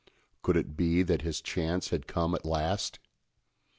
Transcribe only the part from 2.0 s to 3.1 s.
come at last?